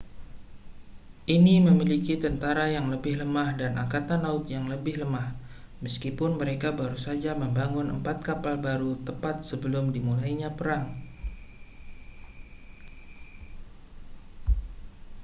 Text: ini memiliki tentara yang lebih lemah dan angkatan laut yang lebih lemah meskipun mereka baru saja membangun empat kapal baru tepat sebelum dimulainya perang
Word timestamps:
ini 1.35 1.55
memiliki 1.67 2.13
tentara 2.23 2.65
yang 2.75 2.85
lebih 2.93 3.13
lemah 3.21 3.49
dan 3.61 3.71
angkatan 3.83 4.19
laut 4.25 4.45
yang 4.55 4.65
lebih 4.73 4.93
lemah 5.05 5.27
meskipun 5.83 6.31
mereka 6.41 6.69
baru 6.79 6.97
saja 7.05 7.31
membangun 7.41 7.87
empat 8.01 8.17
kapal 8.27 8.55
baru 8.67 8.91
tepat 9.07 9.35
sebelum 9.49 9.85
dimulainya 9.95 10.49
perang 10.49 10.89